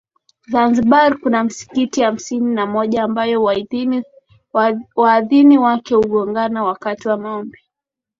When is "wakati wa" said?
6.63-7.17